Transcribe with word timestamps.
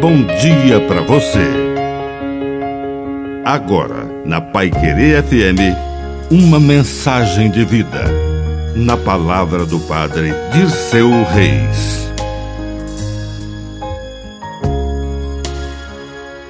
bom 0.00 0.24
dia 0.24 0.80
para 0.88 1.02
você. 1.02 1.46
Agora, 3.44 4.04
na 4.24 4.40
Pai 4.40 4.70
Querer 4.70 5.22
FM, 5.22 5.76
uma 6.30 6.58
mensagem 6.58 7.50
de 7.50 7.66
vida. 7.66 8.04
Na 8.74 8.96
palavra 8.96 9.66
do 9.66 9.78
Padre 9.80 10.30
Dirceu 10.54 11.10
Reis. 11.24 12.10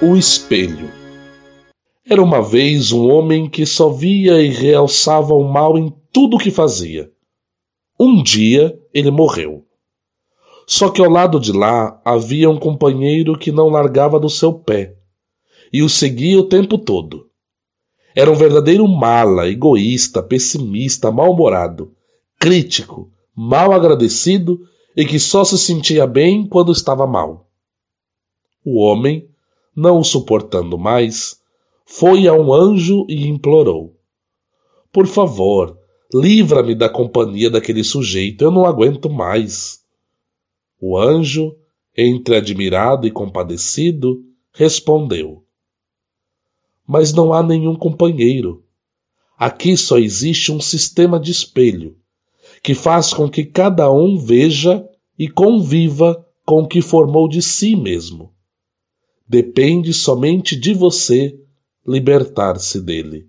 O 0.00 0.16
espelho. 0.16 0.90
Era 2.08 2.22
uma 2.22 2.40
vez 2.40 2.92
um 2.92 3.10
homem 3.10 3.46
que 3.46 3.66
só 3.66 3.90
via 3.90 4.40
e 4.40 4.48
realçava 4.48 5.34
o 5.34 5.44
mal 5.44 5.76
em 5.76 5.92
tudo 6.10 6.36
o 6.36 6.40
que 6.40 6.50
fazia. 6.50 7.10
Um 8.00 8.22
dia 8.22 8.74
ele 8.94 9.10
morreu. 9.10 9.66
Só 10.66 10.88
que 10.90 11.02
ao 11.02 11.10
lado 11.10 11.38
de 11.38 11.52
lá 11.52 12.00
havia 12.04 12.48
um 12.48 12.58
companheiro 12.58 13.38
que 13.38 13.52
não 13.52 13.68
largava 13.68 14.18
do 14.18 14.30
seu 14.30 14.52
pé 14.52 14.96
e 15.72 15.82
o 15.82 15.88
seguia 15.88 16.38
o 16.38 16.48
tempo 16.48 16.78
todo. 16.78 17.28
Era 18.14 18.30
um 18.30 18.34
verdadeiro 18.34 18.86
mala, 18.86 19.48
egoísta, 19.48 20.22
pessimista, 20.22 21.10
mal-humorado, 21.10 21.92
crítico, 22.38 23.10
mal 23.34 23.72
agradecido 23.72 24.60
e 24.96 25.04
que 25.04 25.18
só 25.18 25.44
se 25.44 25.58
sentia 25.58 26.06
bem 26.06 26.46
quando 26.46 26.70
estava 26.70 27.06
mal. 27.06 27.50
O 28.64 28.80
homem, 28.80 29.28
não 29.74 29.98
o 29.98 30.04
suportando 30.04 30.78
mais, 30.78 31.40
foi 31.84 32.28
a 32.28 32.32
um 32.32 32.52
anjo 32.52 33.04
e 33.08 33.26
implorou: 33.26 33.96
Por 34.92 35.06
favor, 35.06 35.76
livra-me 36.14 36.74
da 36.74 36.88
companhia 36.88 37.50
daquele 37.50 37.82
sujeito, 37.82 38.44
eu 38.44 38.50
não 38.50 38.64
aguento 38.64 39.10
mais. 39.10 39.83
O 40.86 40.98
anjo, 40.98 41.56
entre 41.96 42.36
admirado 42.36 43.06
e 43.06 43.10
compadecido, 43.10 44.22
respondeu: 44.52 45.42
Mas 46.86 47.10
não 47.10 47.32
há 47.32 47.42
nenhum 47.42 47.74
companheiro. 47.74 48.62
Aqui 49.38 49.78
só 49.78 49.96
existe 49.96 50.52
um 50.52 50.60
sistema 50.60 51.18
de 51.18 51.30
espelho, 51.30 51.96
que 52.62 52.74
faz 52.74 53.14
com 53.14 53.30
que 53.30 53.46
cada 53.46 53.90
um 53.90 54.18
veja 54.18 54.86
e 55.18 55.26
conviva 55.26 56.22
com 56.44 56.64
o 56.64 56.68
que 56.68 56.82
formou 56.82 57.30
de 57.30 57.40
si 57.40 57.74
mesmo. 57.74 58.34
Depende 59.26 59.94
somente 59.94 60.54
de 60.54 60.74
você 60.74 61.34
libertar-se 61.86 62.78
dele. 62.78 63.26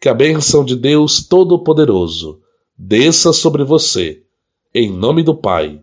Que 0.00 0.08
a 0.08 0.14
bênção 0.14 0.64
de 0.64 0.76
Deus 0.76 1.26
Todo-Poderoso 1.26 2.40
desça 2.78 3.32
sobre 3.32 3.64
você, 3.64 4.22
em 4.72 4.88
nome 4.88 5.24
do 5.24 5.34
Pai 5.34 5.82